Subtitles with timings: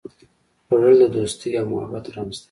[0.65, 2.39] خوړل د دوستي او محبت رمز دی